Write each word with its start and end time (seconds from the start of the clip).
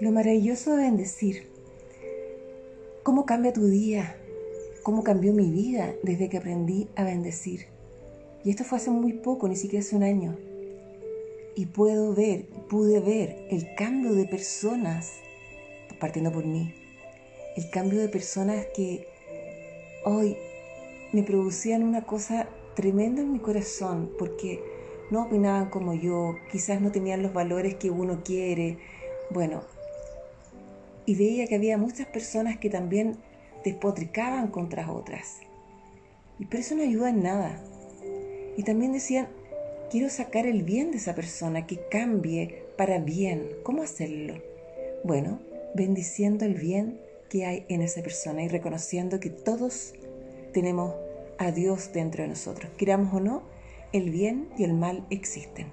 lo 0.00 0.12
maravilloso 0.12 0.76
de 0.76 0.82
bendecir. 0.82 1.46
¿Cómo 3.02 3.24
cambia 3.24 3.52
tu 3.52 3.66
día? 3.66 4.16
¿Cómo 4.82 5.02
cambió 5.02 5.32
mi 5.32 5.50
vida 5.50 5.94
desde 6.02 6.28
que 6.28 6.36
aprendí 6.36 6.88
a 6.96 7.04
bendecir? 7.04 7.66
Y 8.44 8.50
esto 8.50 8.64
fue 8.64 8.78
hace 8.78 8.90
muy 8.90 9.14
poco, 9.14 9.48
ni 9.48 9.56
siquiera 9.56 9.84
hace 9.84 9.96
un 9.96 10.02
año. 10.02 10.36
Y 11.54 11.66
puedo 11.66 12.14
ver, 12.14 12.46
pude 12.68 13.00
ver 13.00 13.46
el 13.50 13.74
cambio 13.74 14.12
de 14.12 14.26
personas, 14.26 15.14
partiendo 15.98 16.30
por 16.30 16.44
mí, 16.44 16.74
el 17.56 17.70
cambio 17.70 17.98
de 17.98 18.08
personas 18.08 18.66
que 18.74 19.08
hoy 20.04 20.36
me 21.12 21.22
producían 21.22 21.82
una 21.82 22.04
cosa 22.04 22.50
tremenda 22.74 23.22
en 23.22 23.32
mi 23.32 23.38
corazón, 23.38 24.12
porque 24.18 24.62
no 25.10 25.22
opinaban 25.22 25.70
como 25.70 25.94
yo, 25.94 26.36
quizás 26.52 26.82
no 26.82 26.92
tenían 26.92 27.22
los 27.22 27.32
valores 27.32 27.76
que 27.76 27.90
uno 27.90 28.22
quiere. 28.22 28.76
Bueno, 29.30 29.62
y 31.06 31.14
veía 31.14 31.46
que 31.46 31.54
había 31.54 31.78
muchas 31.78 32.06
personas 32.08 32.58
que 32.58 32.68
también 32.68 33.16
despotricaban 33.64 34.48
contra 34.48 34.92
otras. 34.92 35.38
Y 36.38 36.46
pero 36.46 36.60
eso 36.60 36.74
no 36.74 36.82
ayuda 36.82 37.10
en 37.10 37.22
nada. 37.22 37.62
Y 38.56 38.62
también 38.64 38.92
decían, 38.92 39.28
quiero 39.90 40.10
sacar 40.10 40.46
el 40.46 40.62
bien 40.62 40.90
de 40.90 40.98
esa 40.98 41.14
persona, 41.14 41.66
que 41.66 41.80
cambie 41.88 42.64
para 42.76 42.98
bien. 42.98 43.48
¿Cómo 43.62 43.82
hacerlo? 43.82 44.34
Bueno, 45.04 45.40
bendiciendo 45.74 46.44
el 46.44 46.54
bien 46.54 47.00
que 47.30 47.44
hay 47.44 47.64
en 47.68 47.82
esa 47.82 48.02
persona 48.02 48.42
y 48.42 48.48
reconociendo 48.48 49.20
que 49.20 49.30
todos 49.30 49.94
tenemos 50.52 50.94
a 51.38 51.52
Dios 51.52 51.92
dentro 51.92 52.22
de 52.22 52.28
nosotros. 52.28 52.70
Queramos 52.76 53.14
o 53.14 53.20
no, 53.20 53.42
el 53.92 54.10
bien 54.10 54.48
y 54.58 54.64
el 54.64 54.74
mal 54.74 55.06
existen. 55.10 55.68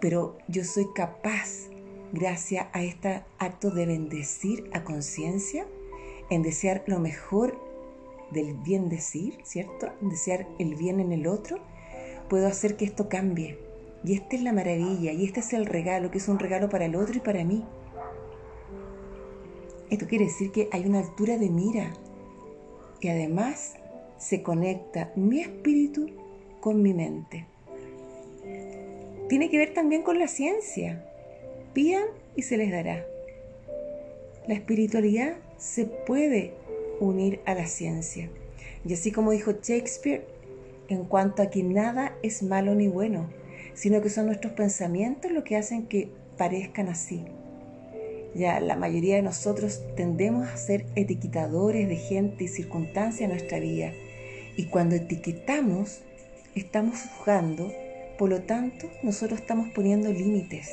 Pero 0.00 0.36
yo 0.48 0.64
soy 0.64 0.86
capaz 0.94 1.68
gracias 2.12 2.66
a 2.72 2.82
este 2.82 3.22
acto 3.38 3.70
de 3.70 3.86
bendecir 3.86 4.70
a 4.72 4.84
conciencia, 4.84 5.66
en 6.30 6.42
desear 6.42 6.84
lo 6.86 6.98
mejor 6.98 7.58
del 8.30 8.54
bien 8.54 8.88
decir, 8.88 9.38
¿cierto? 9.42 9.88
En 10.00 10.10
desear 10.10 10.46
el 10.58 10.74
bien 10.74 11.00
en 11.00 11.12
el 11.12 11.26
otro, 11.26 11.58
puedo 12.28 12.46
hacer 12.46 12.76
que 12.76 12.84
esto 12.84 13.08
cambie. 13.08 13.58
Y 14.04 14.14
esta 14.14 14.36
es 14.36 14.42
la 14.42 14.52
maravilla, 14.52 15.12
y 15.12 15.24
este 15.24 15.40
es 15.40 15.52
el 15.52 15.66
regalo, 15.66 16.10
que 16.10 16.18
es 16.18 16.28
un 16.28 16.38
regalo 16.38 16.68
para 16.68 16.86
el 16.86 16.96
otro 16.96 17.16
y 17.16 17.20
para 17.20 17.44
mí. 17.44 17.64
Esto 19.90 20.06
quiere 20.06 20.24
decir 20.24 20.50
que 20.52 20.68
hay 20.72 20.86
una 20.86 21.00
altura 21.00 21.36
de 21.36 21.50
mira 21.50 21.92
y 23.00 23.08
además 23.08 23.74
se 24.16 24.42
conecta 24.42 25.12
mi 25.16 25.40
espíritu 25.40 26.08
con 26.60 26.80
mi 26.80 26.94
mente. 26.94 27.46
Tiene 29.28 29.50
que 29.50 29.58
ver 29.58 29.74
también 29.74 30.02
con 30.02 30.18
la 30.18 30.28
ciencia. 30.28 31.04
Pidan 31.72 32.04
y 32.36 32.42
se 32.42 32.56
les 32.56 32.70
dará. 32.70 33.06
La 34.46 34.54
espiritualidad 34.54 35.36
se 35.56 35.84
puede 35.84 36.52
unir 37.00 37.40
a 37.46 37.54
la 37.54 37.66
ciencia. 37.66 38.28
Y 38.84 38.92
así 38.94 39.12
como 39.12 39.30
dijo 39.30 39.52
Shakespeare, 39.62 40.26
en 40.88 41.04
cuanto 41.04 41.42
a 41.42 41.50
que 41.50 41.62
nada 41.62 42.16
es 42.22 42.42
malo 42.42 42.74
ni 42.74 42.88
bueno, 42.88 43.30
sino 43.74 44.02
que 44.02 44.10
son 44.10 44.26
nuestros 44.26 44.52
pensamientos 44.52 45.32
lo 45.32 45.44
que 45.44 45.56
hacen 45.56 45.86
que 45.86 46.08
parezcan 46.36 46.88
así. 46.88 47.24
Ya 48.34 48.60
la 48.60 48.76
mayoría 48.76 49.16
de 49.16 49.22
nosotros 49.22 49.82
tendemos 49.96 50.48
a 50.48 50.56
ser 50.56 50.86
etiquetadores 50.96 51.88
de 51.88 51.96
gente 51.96 52.44
y 52.44 52.48
circunstancias 52.48 53.22
en 53.22 53.30
nuestra 53.30 53.60
vida. 53.60 53.92
Y 54.56 54.66
cuando 54.66 54.96
etiquetamos, 54.96 56.00
estamos 56.54 57.00
juzgando, 57.00 57.72
por 58.18 58.30
lo 58.30 58.42
tanto, 58.42 58.88
nosotros 59.02 59.40
estamos 59.40 59.70
poniendo 59.70 60.12
límites. 60.12 60.70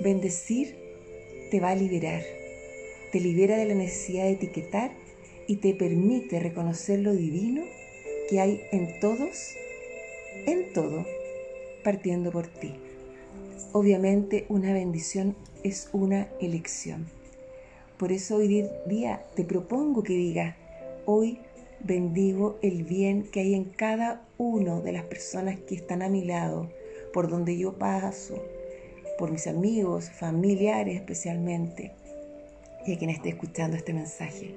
Bendecir 0.00 0.76
te 1.50 1.60
va 1.60 1.70
a 1.70 1.74
liberar, 1.74 2.22
te 3.12 3.20
libera 3.20 3.58
de 3.58 3.66
la 3.66 3.74
necesidad 3.74 4.24
de 4.24 4.32
etiquetar 4.32 4.92
y 5.46 5.56
te 5.56 5.74
permite 5.74 6.40
reconocer 6.40 7.00
lo 7.00 7.12
divino 7.12 7.62
que 8.30 8.40
hay 8.40 8.62
en 8.72 8.98
todos, 8.98 9.54
en 10.46 10.72
todo, 10.72 11.04
partiendo 11.84 12.30
por 12.30 12.46
ti. 12.46 12.72
Obviamente 13.72 14.46
una 14.48 14.72
bendición 14.72 15.36
es 15.64 15.90
una 15.92 16.28
elección. 16.40 17.06
Por 17.98 18.10
eso 18.10 18.36
hoy 18.36 18.66
día 18.86 19.22
te 19.36 19.44
propongo 19.44 20.02
que 20.02 20.14
digas, 20.14 20.56
hoy 21.04 21.40
bendigo 21.80 22.58
el 22.62 22.84
bien 22.84 23.24
que 23.24 23.40
hay 23.40 23.54
en 23.54 23.64
cada 23.64 24.26
uno 24.38 24.80
de 24.80 24.92
las 24.92 25.04
personas 25.04 25.60
que 25.60 25.74
están 25.74 26.00
a 26.00 26.08
mi 26.08 26.24
lado, 26.24 26.70
por 27.12 27.28
donde 27.28 27.58
yo 27.58 27.74
paso, 27.74 28.42
por 29.20 29.30
mis 29.30 29.46
amigos, 29.46 30.10
familiares 30.10 30.96
especialmente, 30.96 31.92
y 32.86 32.94
a 32.94 32.98
quien 32.98 33.10
esté 33.10 33.28
escuchando 33.28 33.76
este 33.76 33.92
mensaje. 33.92 34.54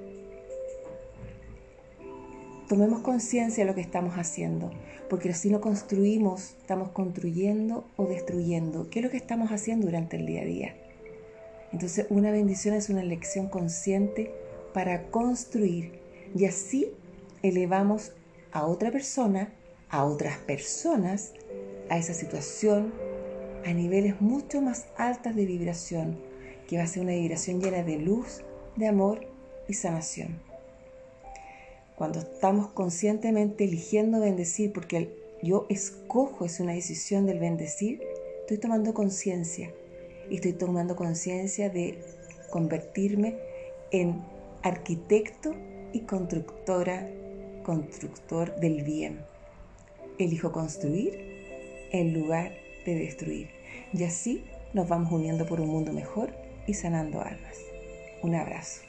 Tomemos 2.66 3.00
conciencia 3.00 3.62
de 3.62 3.68
lo 3.68 3.74
que 3.74 3.82
estamos 3.82 4.14
haciendo, 4.14 4.70
porque 5.10 5.28
así 5.28 5.50
no 5.50 5.60
construimos, 5.60 6.54
estamos 6.58 6.88
construyendo 6.92 7.84
o 7.96 8.06
destruyendo. 8.06 8.88
¿Qué 8.88 9.00
es 9.00 9.04
lo 9.04 9.10
que 9.10 9.18
estamos 9.18 9.52
haciendo 9.52 9.86
durante 9.86 10.16
el 10.16 10.24
día 10.24 10.40
a 10.40 10.46
día? 10.46 10.74
Entonces, 11.70 12.06
una 12.08 12.30
bendición 12.30 12.74
es 12.74 12.88
una 12.88 13.02
elección 13.02 13.48
consciente 13.48 14.32
para 14.72 15.08
construir 15.10 16.00
y 16.34 16.46
así 16.46 16.88
elevamos 17.42 18.12
a 18.50 18.64
otra 18.64 18.90
persona, 18.90 19.52
a 19.90 20.04
otras 20.04 20.38
personas, 20.38 21.34
a 21.90 21.98
esa 21.98 22.14
situación, 22.14 22.94
a 23.64 23.72
niveles 23.72 24.20
mucho 24.20 24.60
más 24.60 24.86
altas 24.96 25.34
de 25.34 25.46
vibración, 25.46 26.18
que 26.68 26.76
va 26.76 26.84
a 26.84 26.86
ser 26.86 27.02
una 27.02 27.12
vibración 27.12 27.60
llena 27.60 27.82
de 27.82 27.98
luz, 27.98 28.42
de 28.76 28.88
amor 28.88 29.26
y 29.68 29.74
sanación. 29.74 30.40
Cuando 31.96 32.18
estamos 32.18 32.68
conscientemente 32.68 33.64
eligiendo 33.64 34.20
bendecir, 34.20 34.72
porque 34.72 35.16
yo 35.42 35.66
escojo, 35.68 36.44
es 36.44 36.58
una 36.60 36.72
decisión 36.72 37.26
del 37.26 37.38
bendecir, 37.38 38.02
estoy 38.40 38.58
tomando 38.58 38.94
conciencia 38.94 39.72
y 40.28 40.36
estoy 40.36 40.54
tomando 40.54 40.96
conciencia 40.96 41.70
de 41.70 41.98
convertirme 42.50 43.36
en 43.90 44.22
arquitecto 44.62 45.54
y 45.92 46.00
constructora, 46.00 47.08
constructor 47.62 48.56
del 48.56 48.82
bien. 48.82 49.20
Elijo 50.18 50.50
construir 50.52 51.88
en 51.92 52.14
lugar 52.14 52.52
de 52.84 52.94
destruir. 52.96 53.53
Y 53.92 54.04
así 54.04 54.44
nos 54.72 54.88
vamos 54.88 55.12
uniendo 55.12 55.46
por 55.46 55.60
un 55.60 55.68
mundo 55.68 55.92
mejor 55.92 56.32
y 56.66 56.74
sanando 56.74 57.20
almas. 57.20 57.58
Un 58.22 58.34
abrazo. 58.34 58.82